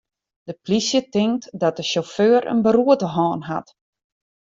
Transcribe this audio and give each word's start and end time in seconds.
De 0.43 0.53
plysje 0.61 1.01
tinkt 1.09 1.59
dat 1.59 1.75
de 1.75 1.83
sjauffeur 1.89 2.41
in 2.53 2.59
beroerte 2.65 3.07
hân 3.15 3.41
hat. 3.51 3.67